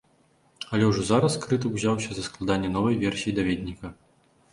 Але 0.77 0.85
ўжо 0.91 1.03
зараз 1.09 1.35
крытык 1.43 1.75
ўзяўся 1.79 2.11
за 2.19 2.23
складанне 2.29 2.71
новай 2.79 2.97
версіі 3.05 3.35
даведніка. 3.41 3.93